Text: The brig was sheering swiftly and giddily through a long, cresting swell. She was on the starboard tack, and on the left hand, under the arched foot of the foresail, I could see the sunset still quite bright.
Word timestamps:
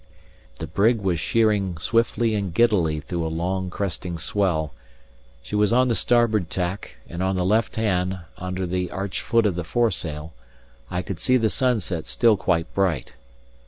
The 0.55 0.65
brig 0.65 0.99
was 1.01 1.19
sheering 1.19 1.77
swiftly 1.77 2.33
and 2.33 2.51
giddily 2.51 2.99
through 2.99 3.23
a 3.23 3.29
long, 3.29 3.69
cresting 3.69 4.17
swell. 4.17 4.73
She 5.43 5.53
was 5.55 5.71
on 5.71 5.89
the 5.89 5.93
starboard 5.95 6.49
tack, 6.49 6.97
and 7.07 7.21
on 7.21 7.35
the 7.35 7.45
left 7.45 7.75
hand, 7.75 8.17
under 8.37 8.65
the 8.65 8.89
arched 8.89 9.21
foot 9.21 9.45
of 9.45 9.53
the 9.53 9.63
foresail, 9.63 10.33
I 10.89 11.03
could 11.03 11.19
see 11.19 11.37
the 11.37 11.51
sunset 11.51 12.07
still 12.07 12.35
quite 12.35 12.73
bright. 12.73 13.13